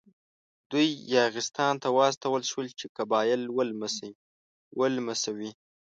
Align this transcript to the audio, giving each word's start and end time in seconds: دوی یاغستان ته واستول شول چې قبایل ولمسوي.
دوی 0.71 0.87
یاغستان 1.15 1.73
ته 1.83 1.87
واستول 1.97 2.41
شول 2.51 2.67
چې 2.79 2.85
قبایل 2.97 3.41
ولمسوي. 4.85 5.51